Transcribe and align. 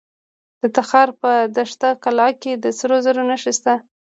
د 0.61 0.63
تخار 0.75 1.09
په 1.21 1.31
دشت 1.57 1.81
قلعه 2.03 2.31
کې 2.41 2.51
د 2.63 2.65
سرو 2.77 2.97
زرو 3.05 3.21
نښې 3.29 3.53
شته. 3.57 3.73